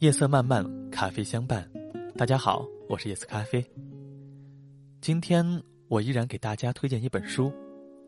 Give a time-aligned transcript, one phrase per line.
[0.00, 1.66] 夜色漫漫，咖啡相伴。
[2.18, 3.64] 大家好，我是夜色咖啡。
[5.00, 5.42] 今天
[5.88, 7.50] 我依然给大家推荐一本书，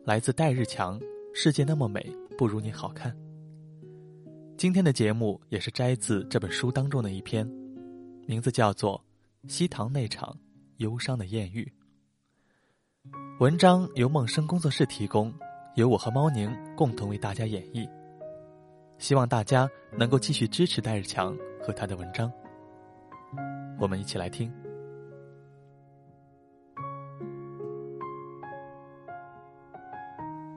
[0.05, 0.99] 来自戴日强，
[1.33, 3.11] 《世界那么美，不如你好看》。
[4.55, 7.43] 今天的节目也是摘自这本书当中的一篇，
[8.27, 9.03] 名字叫做
[9.51, 10.37] 《西塘那场
[10.77, 11.73] 忧伤的艳遇》。
[13.39, 15.33] 文章由梦生工作室提供，
[15.73, 17.89] 由我和猫宁共同为大家演绎。
[18.99, 19.67] 希望大家
[19.97, 22.31] 能够继续支持戴日强和他的文章。
[23.79, 24.51] 我们一起来听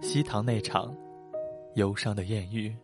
[0.00, 0.92] 西塘那场
[1.76, 2.74] 忧伤的艳遇。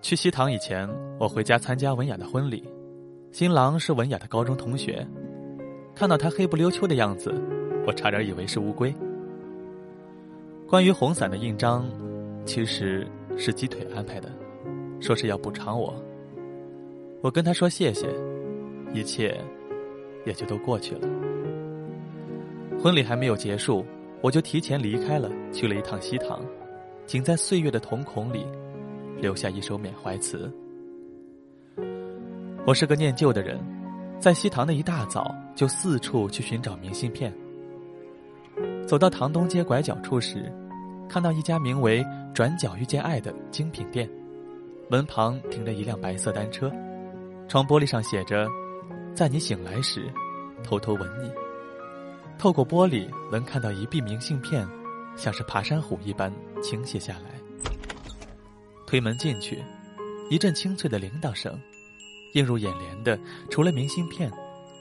[0.00, 0.88] 去西塘以前，
[1.20, 2.68] 我回家参加文雅的婚礼，
[3.30, 5.06] 新郎是文雅的高中同学。
[5.94, 7.32] 看到他黑不溜秋的样子，
[7.86, 8.92] 我差点以为是乌龟。
[10.66, 11.88] 关于红伞的印章。
[12.44, 14.28] 其实是鸡腿安排的，
[15.00, 15.94] 说是要补偿我。
[17.22, 18.08] 我跟他说谢谢，
[18.92, 19.40] 一切
[20.26, 21.08] 也就都过去了。
[22.82, 23.84] 婚礼还没有结束，
[24.20, 26.44] 我就提前离开了，去了一趟西塘，
[27.06, 28.44] 仅在岁月的瞳孔里
[29.18, 30.52] 留下一首缅怀词。
[32.66, 33.58] 我是个念旧的人，
[34.18, 37.32] 在西塘的一大早就四处去寻找明信片。
[38.86, 40.52] 走到塘东街拐角处时。
[41.08, 42.02] 看到一家名为
[42.34, 44.08] “转角遇见爱”的精品店，
[44.88, 46.72] 门旁停着一辆白色单车，
[47.48, 48.48] 窗玻璃上写着
[49.14, 50.10] ：“在你醒来时，
[50.64, 51.30] 偷偷吻你。”
[52.38, 54.66] 透过玻璃能看到一壁明信片，
[55.14, 57.30] 像是爬山虎一般倾泻下来。
[58.86, 59.62] 推门进去，
[60.30, 61.56] 一阵清脆的铃铛声，
[62.34, 63.18] 映入眼帘的
[63.50, 64.32] 除了明信片，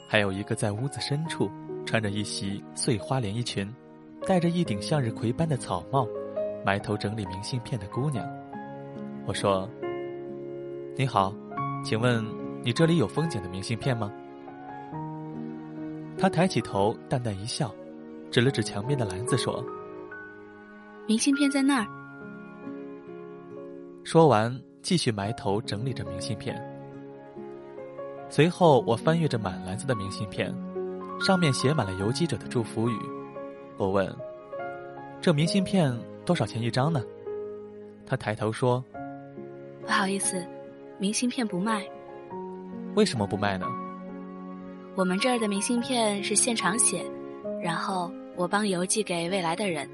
[0.07, 1.51] 还有一个在屋子深处
[1.85, 3.69] 穿着一袭碎花连衣裙，
[4.25, 6.07] 戴着一顶向日葵般的草帽。
[6.63, 8.23] 埋头整理明信片的姑娘，
[9.25, 9.67] 我说
[10.95, 11.33] ：“你好，
[11.83, 12.23] 请问
[12.63, 14.11] 你这里有风景的明信片吗？”
[16.19, 17.73] 她抬起头，淡淡一笑，
[18.29, 19.63] 指了指墙边的篮子说
[21.07, 21.87] ：“明信片在那儿。”
[24.03, 26.63] 说完，继续埋头整理着明信片。
[28.29, 30.53] 随后，我翻阅着满篮子的明信片，
[31.19, 32.95] 上面写满了游击者的祝福语。
[33.77, 34.15] 我问
[35.19, 35.91] ：“这明信片？”
[36.25, 37.03] 多少钱一张呢？
[38.05, 38.83] 他抬头说
[39.81, 40.45] ：“不好意思，
[40.99, 41.85] 明信片不卖。
[42.95, 43.65] 为什么不卖呢？
[44.95, 47.05] 我们这儿的明信片是现场写，
[47.63, 49.89] 然后我帮邮寄给未来的人。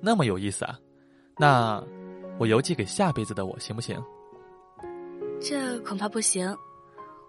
[0.00, 0.76] 那么有意思啊！
[1.38, 1.80] 那
[2.38, 3.96] 我邮寄给下辈子的我行不行？
[5.40, 6.52] 这恐怕不行。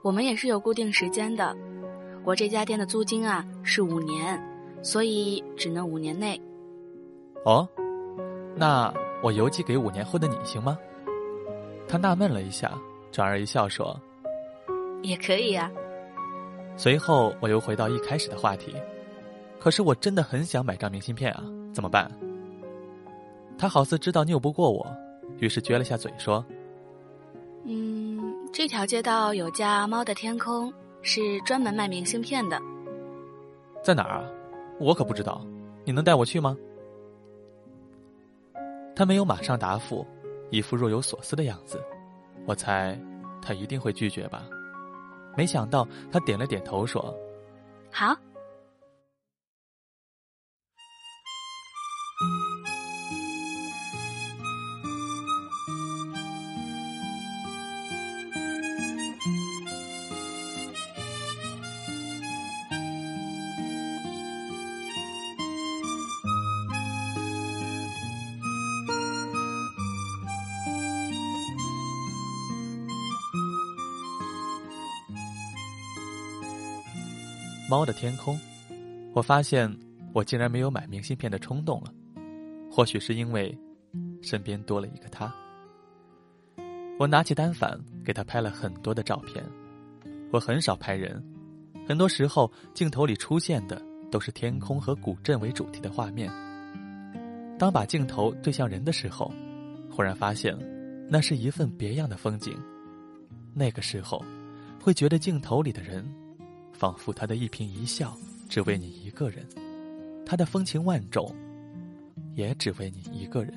[0.02, 1.56] 我们也是有固定时间的。
[2.24, 4.42] 我这家店的租金啊是五年，
[4.82, 6.42] 所以只能五年内。”
[7.46, 7.68] 哦，
[8.56, 10.78] 那我邮寄给五年后的你行吗？
[11.88, 12.72] 他纳闷了一下，
[13.12, 14.00] 转而一笑说
[15.04, 15.70] ：“也可以啊。”
[16.78, 18.74] 随后我又回到一开始的话题，
[19.60, 21.44] 可是我真的很想买张明信片啊，
[21.74, 22.10] 怎么办？
[23.58, 24.88] 他好似知道拗不过我，
[25.40, 26.44] 于是撅了下嘴说
[27.66, 28.20] ：“嗯，
[28.52, 32.60] 这条街道有家猫的天空，是专门卖明信片的。
[33.84, 34.24] 在哪儿啊？
[34.80, 35.46] 我可不知道，
[35.84, 36.58] 你能带我去吗？”
[38.96, 40.06] 他没有马上答复，
[40.50, 41.82] 一副若有所思的样子。
[42.46, 43.00] 我猜，
[43.42, 44.48] 他一定会拒绝吧。
[45.36, 47.14] 没想到，他点了点头，说
[47.92, 48.16] ：“好。”
[77.74, 78.40] 猫的天空，
[79.16, 79.68] 我发现
[80.14, 81.92] 我竟然没有买明信片的冲动了。
[82.72, 83.58] 或许是因为
[84.22, 85.34] 身边多了一个他。
[87.00, 89.44] 我拿起单反给他拍了很多的照片。
[90.32, 91.20] 我很少拍人，
[91.88, 93.82] 很多时候镜头里出现的
[94.12, 96.32] 都是天空和古镇为主题的画面。
[97.58, 99.34] 当把镜头对向人的时候，
[99.90, 100.56] 忽然发现
[101.10, 102.56] 那是一份别样的风景。
[103.52, 104.24] 那个时候，
[104.80, 106.08] 会觉得镜头里的人。
[106.74, 108.18] 仿佛他的一颦一笑，
[108.50, 109.46] 只为你一个人；
[110.26, 111.34] 他的风情万种，
[112.36, 113.54] 也只为你一个人。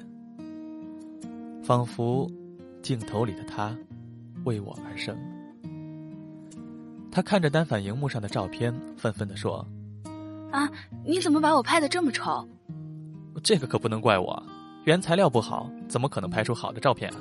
[1.65, 2.31] 仿佛
[2.83, 3.77] 镜头里的他，
[4.45, 5.17] 为我而生。
[7.11, 9.67] 他看着单反荧幕上的照片，愤愤地说
[10.53, 10.71] ：“啊，
[11.05, 12.47] 你怎么把我拍的这么丑？”
[13.43, 14.41] 这个可不能怪我，
[14.85, 17.21] 原材料不好，怎么可能拍出好的照片啊？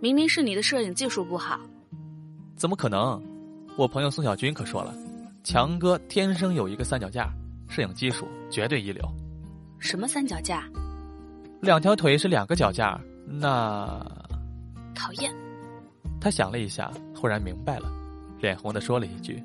[0.00, 1.60] 明明是你的摄影技术不好。
[2.56, 3.20] 怎么可能？
[3.76, 4.94] 我朋友宋小军可说了，
[5.44, 7.30] 强哥天生有一个三脚架，
[7.68, 9.06] 摄影技术绝对一流。
[9.78, 10.66] 什么三脚架？
[11.60, 12.98] 两条腿是两个脚架。
[13.26, 13.86] 那
[14.94, 15.30] 讨厌。
[16.18, 17.92] 他想了一下，忽然明白了，
[18.40, 19.42] 脸红的说了一句：“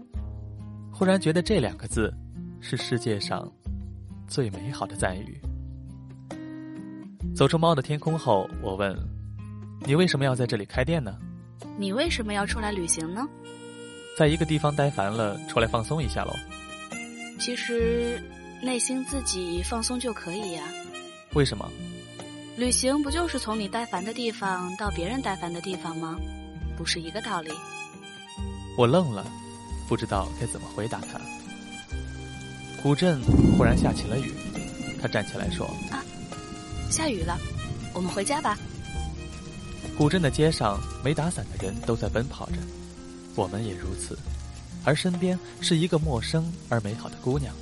[0.91, 2.13] 忽然觉得这两个字，
[2.61, 3.49] 是世界上
[4.25, 5.37] 最美好的赞誉。”
[7.35, 8.97] 走出猫的天空后，我问
[9.85, 11.17] ：“你为什么要在这里开店呢？”
[11.77, 13.27] 你为什么要出来旅行呢？
[14.19, 16.35] 在一个地方待烦了，出来放松一下喽。
[17.39, 18.21] 其实，
[18.61, 20.63] 内心自己放松就可以呀。
[21.35, 21.71] 为什么？
[22.57, 26.17] 旅行不就是从你待烦的地方到别人待烦的地方吗？
[26.77, 27.49] 不是一个道理。
[28.77, 29.25] 我愣了，
[29.87, 31.17] 不知道该怎么回答他。
[32.83, 33.21] 古镇
[33.57, 34.33] 忽然下起了雨，
[35.01, 36.03] 他站起来说：“啊，
[36.91, 37.37] 下雨了，
[37.93, 38.57] 我们回家吧。”
[39.97, 42.57] 古镇的街上，没打伞的人都在奔跑着，
[43.35, 44.17] 我们也如此，
[44.83, 47.53] 而身边是一个陌生而美好的姑娘。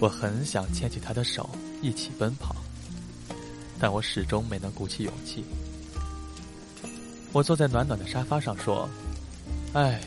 [0.00, 1.48] 我很想牵起她的手，
[1.82, 2.56] 一起奔跑。
[3.78, 5.44] 但我始终没能鼓起勇气。
[7.32, 8.88] 我坐在暖暖的沙发上说
[9.72, 10.00] ：“哎，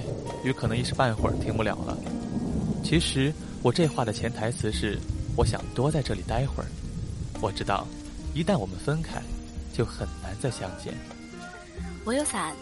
[0.43, 1.97] 雨可能一时半会儿停不了了。”
[2.83, 4.99] 其实我这话的潜台词是，
[5.37, 6.67] 我想多在这里待会儿。
[7.41, 7.87] 我知道，
[8.33, 9.21] 一旦我们分开，
[9.73, 10.93] 就很难再相见。
[12.03, 12.53] 我有伞。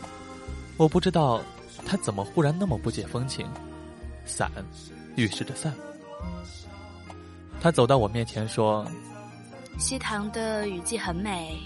[0.77, 1.41] 我不知道
[1.91, 3.45] 他怎么忽然那么不解风情。
[4.23, 4.49] 伞，
[5.17, 5.73] 预示着散。
[7.59, 8.89] 他走到我面前说。
[9.77, 11.59] 西塘的雨季很美，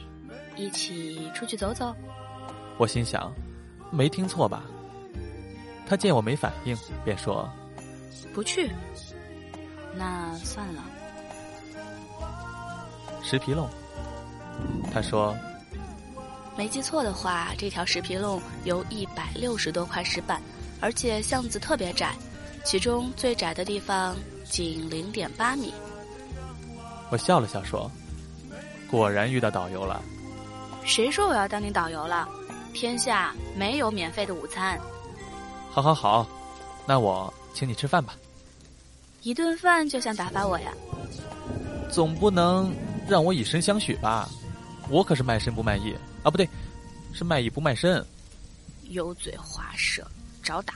[0.56, 1.96] 一起出去走走。
[2.80, 3.32] 我心想，
[3.92, 4.64] 没听错吧？
[5.86, 7.48] 他见我没反应，便说
[8.34, 8.72] ：“不去。”
[9.96, 10.84] 那算了。
[13.22, 13.70] 石皮弄。
[14.92, 15.38] 他说
[16.58, 20.42] ：“没记错的话，这条石皮弄有一百六十多块石板，
[20.80, 22.16] 而且巷子特别窄，
[22.64, 24.16] 其中最窄的地方
[24.46, 25.74] 仅零点八米。”
[27.12, 27.90] 我笑了笑说。
[28.88, 30.02] 果然遇到导游了。
[30.86, 32.30] 谁说我要当你导游了？
[32.74, 34.80] 天下没有免费的午餐。
[35.72, 36.26] 好好好，
[36.86, 38.16] 那我请你吃饭吧。
[39.24, 40.72] 一顿饭就想打发我呀？
[41.90, 42.72] 总不能
[43.08, 44.30] 让我以身相许吧？
[44.90, 45.94] 我可是卖身不卖艺
[46.24, 46.48] 啊，不对，
[47.14, 48.06] 是卖艺不卖身。
[48.90, 50.06] 油嘴滑舌，
[50.44, 50.76] 找打！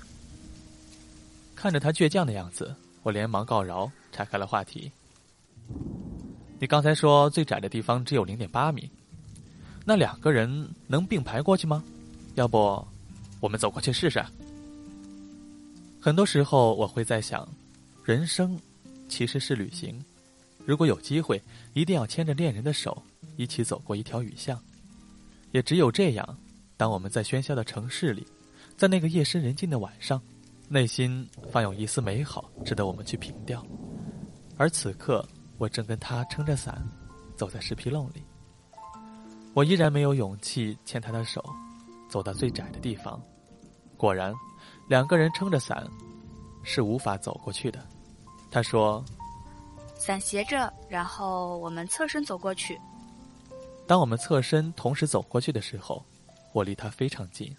[1.56, 2.74] 看着他倔强的样子，
[3.04, 4.92] 我连忙告饶，岔开了话题。
[6.60, 8.90] 你刚才说最窄的地方只有零点八米，
[9.86, 11.84] 那两个人能并排过去吗？
[12.36, 12.86] 要不，
[13.40, 14.24] 我们走过去试试。
[16.02, 17.48] 很多时候我会在想，
[18.04, 18.60] 人生
[19.08, 20.04] 其实是旅行，
[20.66, 21.42] 如果有机会，
[21.74, 23.04] 一定要牵着恋人的手，
[23.38, 24.60] 一起走过一条雨巷。
[25.52, 26.38] 也只有这样，
[26.78, 28.28] 当我们在喧嚣的城市里，
[28.78, 30.22] 在那个夜深人静的晚上，
[30.68, 33.66] 内心方有一丝美好，值得我们去凭吊。
[34.58, 35.28] 而此刻。
[35.60, 36.82] 我正跟他撑着伞，
[37.36, 38.24] 走在石皮弄里。
[39.54, 41.44] 我依然没有勇气牵他的手，
[42.10, 43.22] 走到最窄的地方。
[43.98, 44.34] 果然，
[44.88, 45.86] 两个人撑着伞，
[46.64, 47.86] 是无法走过去的。
[48.50, 49.04] 他说
[50.00, 52.80] ：“伞斜着，然后我们侧身走过去。”
[53.90, 56.06] 当我们侧身同时走过去的时候，
[56.54, 57.52] 我离他非常近，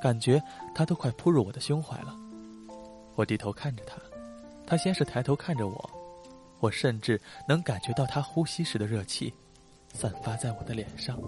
[0.00, 0.40] 感觉
[0.72, 2.16] 他都快扑入我的胸怀了。
[3.16, 3.96] 我低头看着他，
[4.64, 5.90] 他先是抬头看着我。
[6.60, 9.34] 我甚至能感觉到他呼吸时的热气，
[9.92, 11.18] 散发在我的脸上，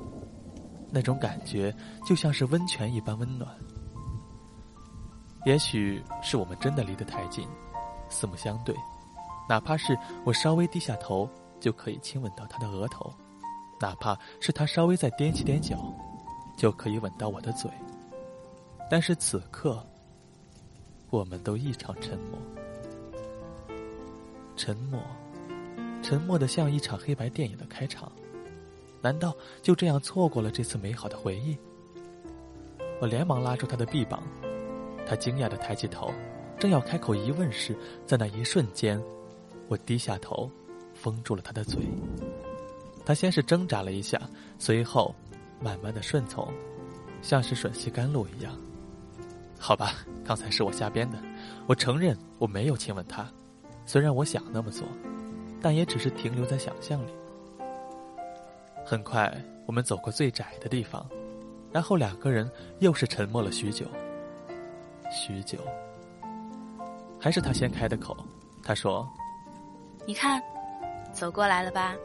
[0.88, 1.74] 那种感觉
[2.06, 3.52] 就像是温泉一般温暖。
[5.44, 7.44] 也许是我们真的离得太近，
[8.08, 8.72] 四目相对，
[9.48, 13.10] 哪怕是我稍微低下头，就可以亲吻到他的额头；
[13.80, 15.92] 哪怕是他稍微再踮起点脚，
[16.56, 17.70] 就可以吻到我的嘴。
[18.90, 19.84] 但是此刻，
[21.10, 22.38] 我们都异常沉默，
[24.56, 25.00] 沉默。
[26.02, 28.12] 沉默的像一场黑白电影的开场，
[29.00, 31.56] 难道就这样错过了这次美好的回忆？
[33.00, 34.22] 我连忙拉住他的臂膀，
[35.06, 36.12] 他惊讶的抬起头，
[36.58, 37.74] 正要开口疑问时，
[38.06, 39.02] 在那一瞬间，
[39.66, 40.50] 我低下头，
[40.92, 41.80] 封住了他的嘴。
[43.04, 44.20] 他先是挣扎了一下，
[44.58, 45.14] 随后
[45.60, 46.48] 慢慢的顺从，
[47.22, 48.56] 像是吮吸甘露一样。
[49.58, 49.94] 好吧，
[50.24, 51.18] 刚才是我瞎编的，
[51.66, 53.26] 我承认我没有亲吻他，
[53.86, 54.86] 虽然我想那么做。
[55.62, 57.10] 但也只是停留在想象里。
[58.84, 59.34] 很快，
[59.64, 61.08] 我们走过最窄的地方，
[61.72, 63.86] 然后两个人又是沉默了许久。
[65.10, 65.58] 许久，
[67.18, 68.14] 还是他先开的口。
[68.62, 69.10] 他说
[70.06, 70.42] ：“你看，
[71.14, 71.96] 走过来了吧？”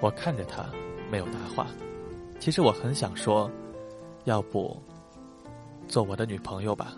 [0.00, 0.64] 我看着他，
[1.10, 1.66] 没有答话。
[2.38, 3.50] 其实我很想说，
[4.24, 4.80] 要不
[5.88, 6.92] 做我的女朋友吧。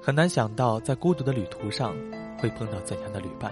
[0.00, 1.96] 很难想到，在孤独的旅途上
[2.38, 3.50] 会碰到怎样的旅伴。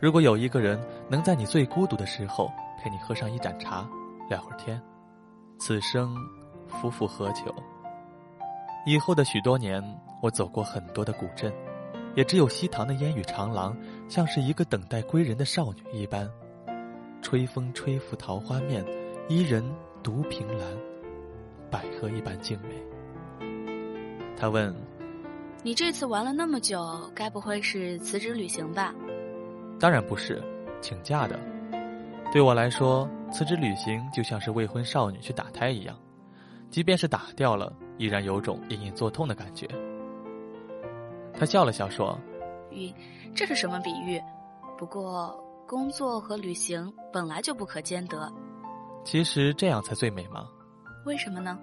[0.00, 2.50] 如果有一个人能在你最孤独的时候
[2.82, 3.86] 陪你喝上一盏茶，
[4.30, 4.80] 聊会儿天，
[5.58, 6.16] 此生
[6.66, 7.54] 夫复何求？
[8.86, 9.80] 以后的许多年，
[10.22, 11.52] 我走过很多的古镇，
[12.14, 13.76] 也只有西塘的烟雨长廊，
[14.08, 16.30] 像是一个等待归人的少女一般。
[17.20, 18.84] 吹风吹拂桃花面，
[19.28, 19.64] 伊人
[20.02, 20.66] 独凭栏，
[21.70, 23.46] 百合一般静美。
[24.36, 24.74] 他问。
[25.64, 28.92] 你这次玩了那么久，该不会是辞职旅行吧？
[29.78, 30.42] 当然不是，
[30.80, 31.38] 请假的。
[32.32, 35.96] 对我来说，辞职旅行就像是未婚少女去打胎一样，
[36.68, 39.68] 即便是打掉了，依然有种隐隐作痛的感觉。
[41.42, 42.16] 他笑了笑说
[42.70, 42.94] ：“雨，
[43.34, 44.22] 这是什么比喻？
[44.78, 48.32] 不过工作和旅行本来就不可兼得。
[49.02, 50.46] 其实这样才最美嘛？
[51.04, 51.58] 为什么呢？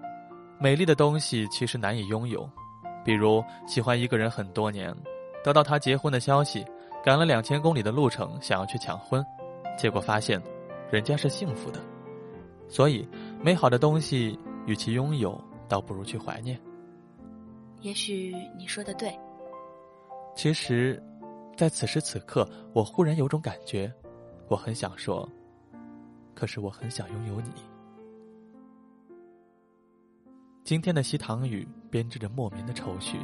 [0.60, 2.46] 美丽的东西其实难以拥有。”
[3.06, 4.94] 比如喜欢一个人很多年，
[5.46, 6.66] 得到他结婚的消息，
[7.02, 9.26] 赶了两千公里的路程想要去抢婚，
[9.78, 10.42] 结果发现，
[10.92, 11.80] 人家是幸福的。
[12.68, 13.08] 所以，
[13.42, 16.60] 美好的东西与其拥有，倒不如去怀念。
[17.80, 19.18] 也许你说的对。
[20.42, 20.98] 其实，
[21.58, 23.94] 在此时此刻，我忽然有种感觉，
[24.48, 25.30] 我很想说，
[26.34, 27.52] 可是我很想拥有你。
[30.64, 33.20] 今天的西塘雨编织着莫名的愁绪。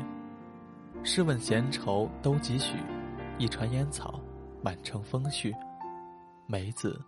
[1.06, 2.76] 试问闲愁都几许？
[3.38, 4.20] 一船烟草，
[4.62, 5.56] 满城风絮。
[6.48, 7.02] 梅子，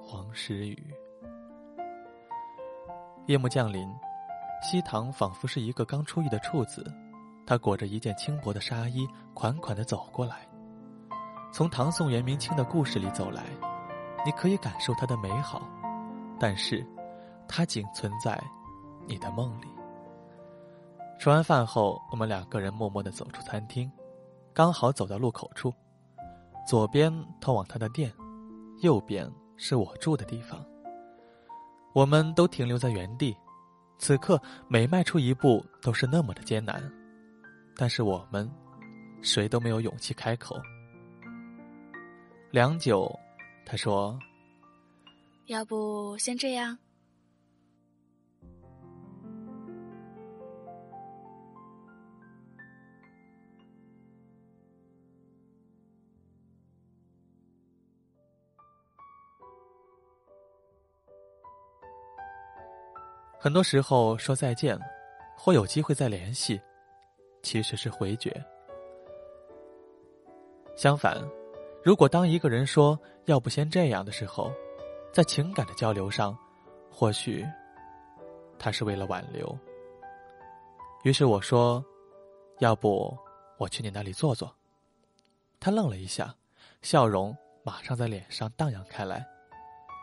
[0.00, 0.94] 黄时雨。
[3.26, 3.84] 夜幕降临，
[4.62, 6.86] 西塘仿佛是一个刚出狱的处子，
[7.46, 10.48] 他裹着一件轻薄的纱衣，款款的走过来。
[11.52, 13.44] 从唐宋元明清的故事里走来，
[14.24, 15.62] 你可以感受它的美好，
[16.38, 16.86] 但是，
[17.46, 18.42] 它仅存在。
[19.06, 19.66] 你的梦里。
[21.18, 23.92] 吃完饭后，我们两个人默默的走出餐厅，
[24.54, 25.70] 刚好走到路口处，
[26.66, 28.10] 左边通往他的店，
[28.80, 30.64] 右边是我住的地方。
[31.92, 33.36] 我们都停留在原地，
[33.98, 36.82] 此刻每迈出一步都是那么的艰难，
[37.76, 38.50] 但是我们
[39.22, 40.56] 谁都没有勇气开口。
[42.50, 43.18] 良久，
[43.66, 44.18] 他说
[45.46, 46.78] ：“要不先这样。”
[63.36, 64.78] 很多时候说再见，
[65.36, 66.58] 或有机会再联系，
[67.44, 68.34] 其实是回绝。
[70.74, 71.22] 相反，
[71.84, 74.50] 如果当一个人说“要不先这样的时候”，
[75.12, 76.36] 在情感的交流上，
[76.90, 77.46] 或许
[78.58, 79.56] 他是为了挽留。
[81.04, 81.84] 于是我说
[82.58, 83.16] ：“要不
[83.58, 84.52] 我去你那里坐坐。”
[85.60, 86.34] 他愣了一下，
[86.82, 89.24] 笑容马上在脸上荡漾开来，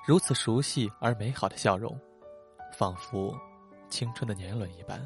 [0.08, 2.00] 如此熟悉而美好的笑容。
[2.72, 3.36] 仿佛
[3.90, 5.06] 青春的年轮一般。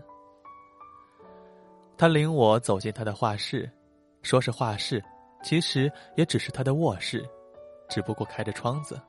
[1.98, 3.70] 他领我走进他的画室，
[4.22, 5.02] 说是画室，
[5.42, 7.26] 其实也只是他的卧室，
[7.88, 9.00] 只不过开着窗子，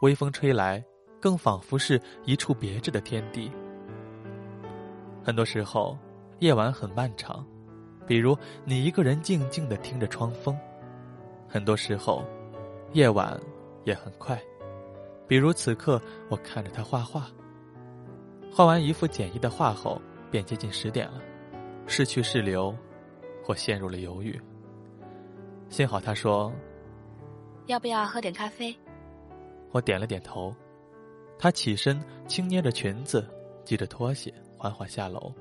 [0.00, 0.84] 微风吹来，
[1.20, 3.50] 更仿佛是一处别致的天地。
[5.22, 5.96] 很多时候，
[6.40, 7.46] 夜晚很漫长，
[8.04, 10.56] 比如你一个人静静的听着窗风；
[11.48, 12.24] 很多时候，
[12.94, 13.40] 夜晚
[13.84, 14.36] 也很快，
[15.28, 17.28] 比如此刻我看着他画画。
[18.52, 21.22] 画完一幅简易的画后，便接近十点了，
[21.86, 22.74] 是去是留，
[23.46, 24.40] 我陷入了犹豫。
[25.68, 26.52] 幸好他说
[27.66, 28.74] ：“要不要喝点咖啡？”
[29.72, 30.54] 我点了点头。
[31.38, 33.26] 他起身，轻捏着裙子，
[33.64, 35.32] 系着拖鞋，缓缓下楼。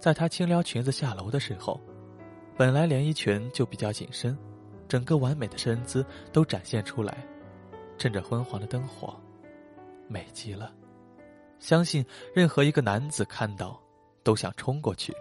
[0.00, 1.80] 在他轻撩裙子下楼的时候，
[2.56, 4.36] 本来连衣裙就比较紧身，
[4.88, 7.24] 整个完美的身姿都展现出来，
[7.96, 9.14] 趁着昏黄的灯火，
[10.08, 10.74] 美极了。
[11.58, 13.80] 相信任何一个男子看到，
[14.22, 15.14] 都想冲过去，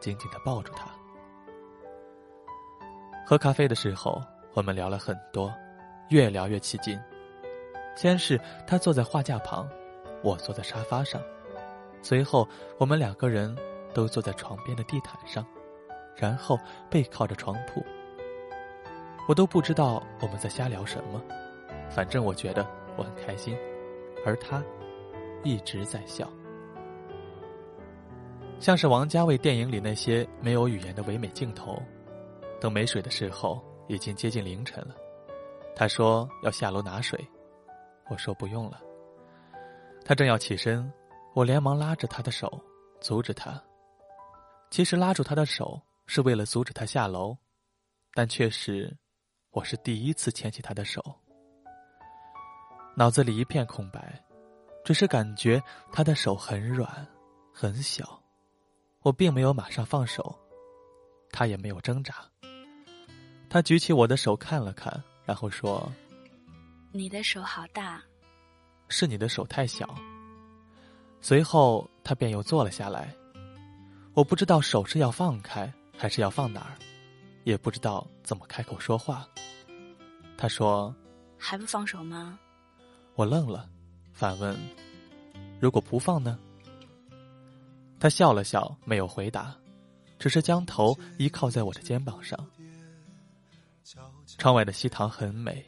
[0.00, 0.88] 紧紧的抱住她。
[3.26, 4.22] 喝咖啡的时候，
[4.54, 5.52] 我们聊了很多，
[6.10, 6.98] 越聊越起劲。
[7.96, 9.68] 先是他坐在画架旁，
[10.22, 11.20] 我坐在沙发上，
[12.02, 12.46] 随后
[12.78, 13.56] 我们两个人
[13.94, 15.44] 都坐在床边的地毯上，
[16.14, 16.58] 然后
[16.90, 17.84] 背靠着床铺。
[19.28, 21.20] 我都不知道我们在瞎聊什么，
[21.90, 22.64] 反正我觉得
[22.96, 23.56] 我很开心，
[24.24, 24.62] 而他。
[25.44, 26.28] 一直在笑，
[28.58, 31.80] 像是王家卫电影里那些没有语言的唯美镜头。
[32.60, 34.96] 等没水的时候，已经接近凌晨了。
[35.74, 37.18] 他说要下楼拿水，
[38.08, 38.80] 我说不用了。
[40.04, 40.90] 他正要起身，
[41.34, 42.60] 我连忙拉着他的手，
[43.00, 43.62] 阻止他。
[44.70, 47.36] 其实拉住他的手是为了阻止他下楼，
[48.14, 48.96] 但却是
[49.50, 51.02] 我是第一次牵起他的手。
[52.96, 54.18] 脑子里一片空白，
[54.82, 57.06] 只是感觉他的手很软，
[57.52, 58.18] 很小。
[59.06, 60.36] 我并没有马上放手，
[61.30, 62.12] 他也没有挣扎。
[63.48, 65.88] 他举起我的手看了看，然后说
[66.90, 68.02] ：“你的手好大。”
[68.90, 69.94] 是你的手太小。
[71.20, 73.14] 随后他便又坐了下来。
[74.12, 76.74] 我不知道手是要放开还是要放哪儿，
[77.44, 79.24] 也不知道怎么开口说话。
[80.36, 80.92] 他说
[81.38, 82.36] ：“还不放手吗？”
[83.14, 83.70] 我愣了，
[84.12, 84.58] 反问
[85.62, 86.36] ：“如果不放呢？”
[87.98, 89.56] 他笑了笑，没有回答，
[90.18, 92.38] 只是将头依靠在我的肩膀上。
[94.38, 95.64] 窗外的西塘很美，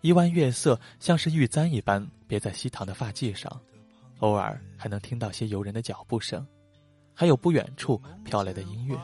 [0.00, 3.60] 一弯月色像是玉簪一般别在西塘的发髻上，
[4.20, 6.46] 偶尔还能听到些游人的脚步声，
[7.12, 8.96] 还有不远处飘来的音乐，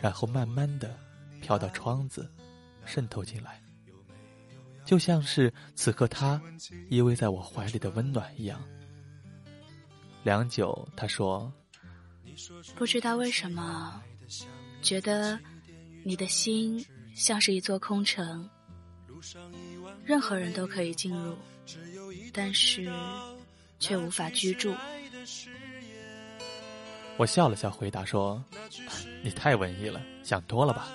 [0.00, 0.96] 然后慢慢的
[1.40, 2.30] 飘到窗子，
[2.84, 3.60] 渗透进来。
[4.84, 6.40] 就像是此刻他
[6.90, 8.62] 依偎在我怀里的温暖一样。
[10.22, 11.52] 良久，他说
[12.76, 14.02] ：“不知道为什么，
[14.82, 15.38] 觉得
[16.04, 18.48] 你的心像是一座空城，
[20.04, 21.36] 任何人都可以进入，
[22.32, 22.92] 但是
[23.78, 24.74] 却无法居住。”
[27.16, 28.42] 我笑了笑，回答说
[29.22, 30.88] ：“你太文艺了，想多了吧。”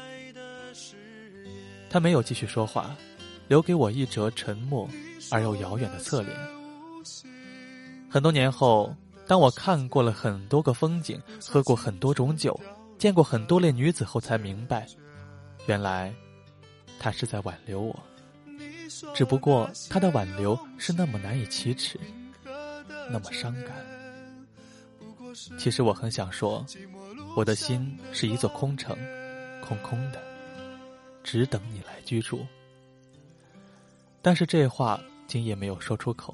[1.90, 2.96] 他没有继续说话。
[3.50, 4.88] 留给我一折沉默
[5.32, 6.38] 而又遥远的侧脸。
[8.08, 8.96] 很多年后，
[9.30, 12.60] 当我看过了很多个风景，喝过很多种酒，
[12.98, 14.88] 见过很多类女子后，才明白，
[15.68, 16.12] 原来，
[16.98, 18.00] 他是在挽留我。
[19.14, 22.00] 只不过他的挽留是那么难以启齿，
[23.12, 23.86] 那么伤感。
[25.60, 26.66] 其实我很想说，
[27.36, 28.98] 我的心是一座空城，
[29.62, 30.20] 空空的，
[31.24, 32.44] 只等你来居住。
[34.24, 36.34] 但是这话竟也没有说出口，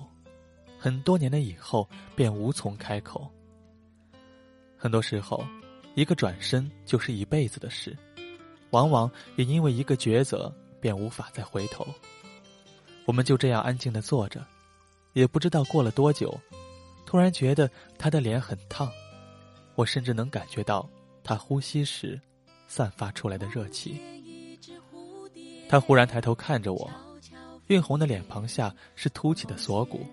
[0.78, 3.30] 很多年的以后便无从开口。
[4.78, 5.44] 很多时候，
[5.96, 7.98] 一个转身就是一辈子的事，
[8.72, 11.88] 往往也因为一个抉择便无法再回头。
[13.06, 14.46] 我们就这样安静的坐着，
[15.14, 16.40] 也不知道过了多久，
[17.06, 18.92] 突然觉得他的脸很烫，
[19.76, 20.88] 我甚至能感觉到
[21.24, 22.20] 他呼吸时
[22.68, 24.00] 散发出来的热气。
[25.68, 26.92] 他忽然抬头看着我。
[27.70, 30.06] 晕红的脸庞下是凸起的锁骨，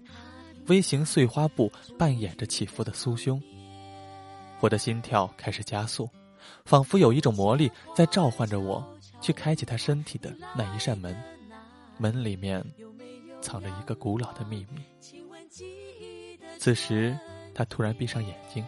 [0.69, 3.43] 微型碎花布扮演着起伏的酥胸。
[4.61, 6.09] 我的心跳开始加速，
[6.65, 8.85] 仿佛有一种魔力在召唤着我
[9.21, 11.17] 去开启他身体的那一扇门，
[11.99, 12.65] 门里面
[13.41, 14.83] 藏着一个古老的秘密。
[16.59, 17.19] 此时，
[17.55, 18.65] 他突然闭上眼睛。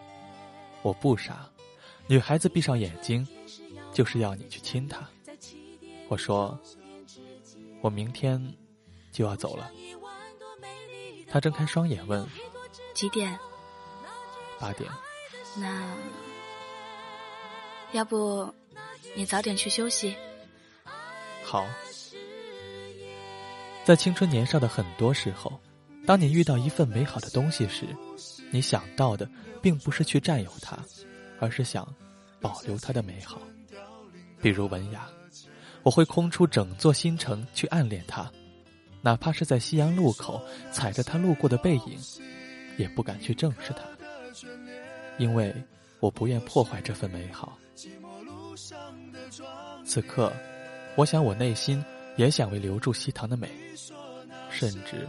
[0.81, 1.49] 我不傻，
[2.07, 3.27] 女孩子闭上眼睛，
[3.93, 5.07] 就是要你去亲她。
[6.09, 6.59] 我说，
[7.81, 8.53] 我明天。
[9.11, 9.71] 就要走了，
[11.27, 12.25] 他睁开双眼问
[12.93, 13.37] ：“几点？”
[14.59, 14.89] 八点。
[15.57, 15.95] 那
[17.91, 18.53] 要不
[19.15, 20.15] 你早点去休息？
[21.43, 21.65] 好。
[23.83, 25.59] 在青春年少的很多时候，
[26.07, 27.85] 当你遇到一份美好的东西时，
[28.51, 29.29] 你想到的
[29.61, 30.77] 并不是去占有它，
[31.39, 31.87] 而是想
[32.41, 33.39] 保留它的美好。
[34.41, 35.07] 比如文雅，
[35.83, 38.29] 我会空出整座新城去暗恋他。
[39.05, 41.99] 哪怕是在夕阳路口踩着他路过的背影，
[42.75, 43.83] 也不敢去正视他，
[45.19, 45.53] 因为
[45.99, 47.55] 我不愿破坏这份美好。
[49.85, 50.33] 此刻，
[50.95, 51.85] 我想我内心
[52.17, 53.47] 也想为留住西塘的美，
[54.49, 55.07] 甚至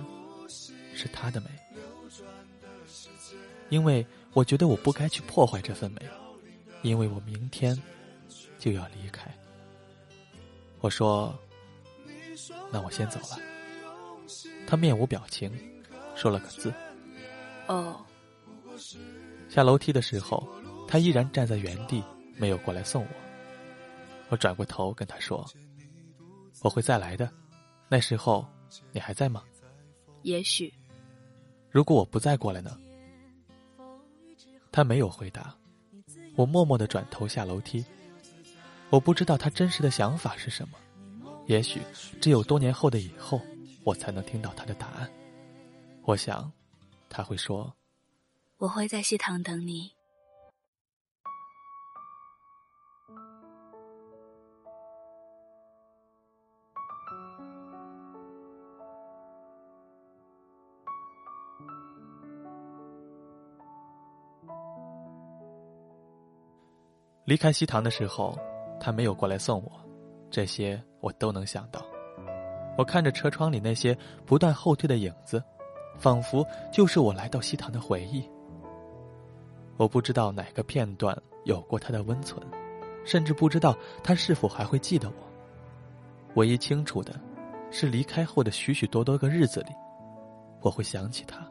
[0.94, 1.48] 是他的美，
[3.70, 6.02] 因为我觉得我不该去破坏这份美，
[6.82, 7.74] 因为我明天
[8.58, 9.34] 就要离开。
[10.80, 11.34] 我说
[12.70, 13.38] ：“那我先走了。”
[14.66, 15.50] 他面无表情，
[16.14, 16.72] 说了个字
[17.68, 18.04] ：“哦。”
[19.48, 20.46] 下楼梯的时候，
[20.86, 22.02] 他依然站在原地，
[22.36, 23.08] 没有过来送我。
[24.28, 25.48] 我转过头跟他说
[26.62, 27.30] ：“我会再来的，
[27.88, 28.46] 那时候
[28.92, 29.42] 你还在吗
[30.22, 30.72] ？”“也许。
[31.70, 32.76] ”“如果我不再过来呢？”
[34.72, 35.54] 他没有回答。
[36.34, 37.84] 我默默的转头下楼梯。
[38.90, 40.78] 我不知道他真实的想法是什么，
[41.46, 41.80] 也许
[42.20, 43.40] 只有多年后的以后。
[43.86, 45.08] 我才能听到他的答案。
[46.02, 46.52] 我想
[47.08, 47.72] 他会说
[48.58, 49.92] 我会在西塘等你。
[67.24, 68.36] 离开西塘的时候
[68.80, 69.72] 他没有过来送我
[70.28, 71.85] 这些我都能想到
[72.76, 75.42] 我看着车窗里那些不断后退的影子，
[75.98, 78.28] 仿佛就是我来到西塘的回忆。
[79.76, 82.40] 我不知道哪个片段有过他的温存，
[83.04, 85.14] 甚至不知道他是否还会记得我。
[86.34, 87.18] 唯一清楚的，
[87.70, 89.68] 是离开后的许许多多个日子里，
[90.60, 91.46] 我会想起他，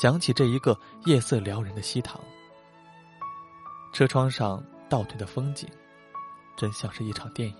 [0.00, 2.18] 想起这一个夜色撩人的西塘。
[3.92, 5.68] 车窗上倒退的风景，
[6.56, 7.56] 真像是一场电影。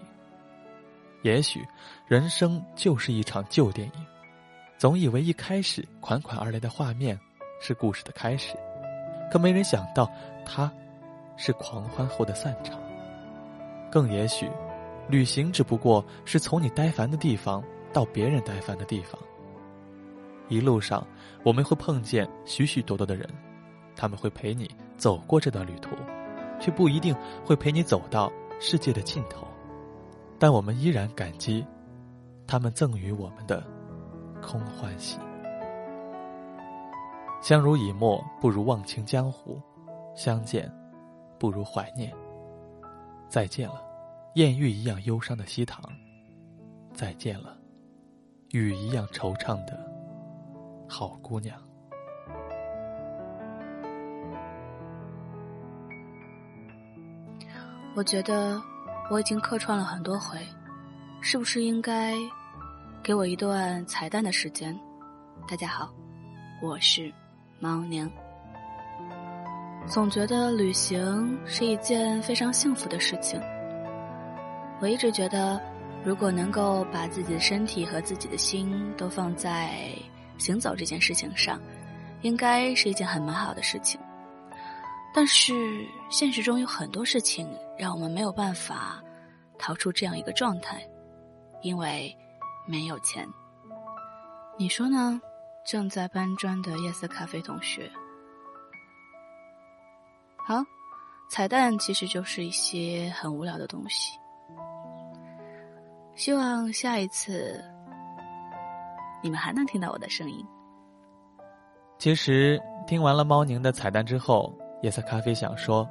[1.25, 1.67] 也许，
[2.07, 4.07] 人生就是一场旧电影。
[4.77, 7.19] 总以为一开始款款而来的画面
[7.63, 8.55] 是故事的开始，
[9.33, 10.07] 可没人想到，
[10.45, 10.71] 它
[11.39, 12.79] 是狂欢后的散场。
[13.91, 14.51] 更也许，
[15.09, 19.19] 旅行只不过是从你呆烦的地方到别人呆烦的地方。
[20.51, 21.07] 一路上，
[21.43, 23.27] 我们会碰见许许多多的人，
[23.97, 25.97] 他们会陪你走过这段旅途，
[26.61, 29.49] 却不一定会陪你走到世界的尽头。
[30.45, 31.67] 但我们依然感激，
[32.47, 33.65] 他们赠予我们的
[34.43, 35.19] 空欢喜。
[37.41, 39.59] 相濡以沫不如忘情江湖，
[40.15, 40.71] 相见
[41.39, 42.13] 不如怀念。
[43.27, 43.83] 再见了，
[44.35, 45.83] 艳遇一样忧伤的西塘。
[46.93, 47.57] 再见了，
[48.51, 49.81] 雨一样惆怅的
[50.87, 51.59] 好姑娘。
[57.97, 58.74] 我觉得。
[59.11, 60.39] 我已经客串了很多回，
[61.21, 62.15] 是不是应该
[63.03, 64.75] 给我一段彩蛋的时间？
[65.47, 65.93] 大家好，
[66.63, 67.13] 我是
[67.61, 68.11] 猫宁。
[69.87, 73.39] 总觉得旅行是一件非常幸福的事情。
[74.81, 75.61] 我一直觉得，
[76.03, 79.87] 如果能够把自己的身体和自己的心都放在
[80.39, 81.61] 行走这件事情上，
[82.23, 84.01] 应该是一件很美好的事情。
[85.17, 87.49] 但是现实中有很多事情
[87.79, 89.01] 让我们没有办法
[89.57, 90.85] 逃出这样一个状态，
[91.63, 92.13] 因为
[92.67, 93.25] 没有钱。
[94.59, 95.21] 你说呢？
[95.65, 97.89] 正在搬砖的夜色咖啡同学。
[100.37, 100.63] 好，
[101.31, 104.19] 彩蛋其实就是一些很无聊的东西。
[106.17, 107.65] 希望下一次
[109.23, 110.45] 你们还能听到我的声音。
[111.99, 114.53] 其实听完了猫宁的彩蛋之后。
[114.85, 115.89] 夜色咖啡想说，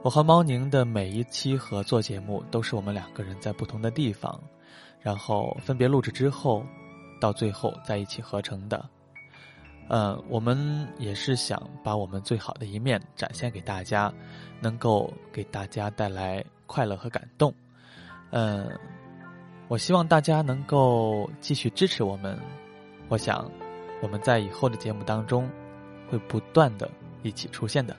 [0.00, 4.40] 我和猫宁的每一期合作节目都是我们两个人在不同的地方，
[5.00, 6.64] 然后分别录制之后，
[7.20, 8.88] 到最后在一起合成的。
[9.88, 14.12] 嗯，我们也是想把我们最好的一面展现给大家，
[14.60, 17.52] 能够给大家带来快乐和感动。
[18.30, 18.70] 嗯，
[19.66, 22.38] 我希望大家能够继续支持我们。
[23.08, 23.50] 我想，
[24.00, 25.50] 我们在以后的节目当中
[26.08, 26.88] 会不断的
[27.24, 27.96] 一起出现的。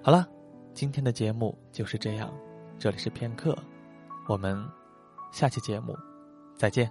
[0.00, 0.26] 好了，
[0.72, 2.32] 今天的节目就是这样。
[2.78, 3.56] 这里是片刻，
[4.28, 4.64] 我们
[5.32, 5.94] 下期节目
[6.56, 6.90] 再见。